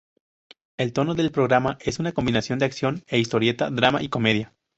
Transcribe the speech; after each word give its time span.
El 0.77 0.93
tono 0.93 1.13
del 1.13 1.29
programa 1.31 1.77
es 1.79 1.99
una 1.99 2.11
combinación 2.11 2.57
de 2.57 2.65
acción 2.65 3.03
de 3.07 3.19
historieta, 3.19 3.69
drama 3.69 4.01
y 4.01 4.09
comedia. 4.09 4.55